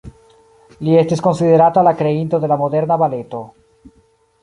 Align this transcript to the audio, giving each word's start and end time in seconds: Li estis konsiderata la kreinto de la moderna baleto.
Li 0.87 0.95
estis 1.01 1.21
konsiderata 1.27 1.85
la 1.89 1.95
kreinto 2.01 2.43
de 2.47 2.53
la 2.53 2.61
moderna 2.65 3.01
baleto. 3.07 3.47